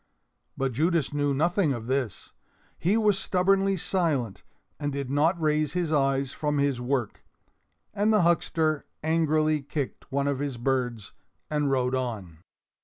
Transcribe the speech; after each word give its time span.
But 0.57 0.71
Judas 0.71 1.13
knew 1.13 1.31
nothing 1.31 1.73
of 1.73 1.85
this. 1.85 2.31
He 2.79 2.97
was 2.97 3.19
stubbornly 3.19 3.77
silent 3.77 4.41
and 4.79 4.91
did 4.91 5.11
not 5.11 5.39
raise 5.39 5.73
his 5.73 5.91
eyes 5.91 6.31
from 6.31 6.57
his 6.57 6.81
work, 6.81 7.23
and 7.93 8.11
the 8.11 8.23
huckster 8.23 8.87
angrily 9.03 9.61
kicked 9.61 10.11
one 10.11 10.27
of 10.27 10.39
his 10.39 10.57
birds 10.57 11.13
and 11.51 11.69
rode 11.69 11.93
on. 11.93 12.39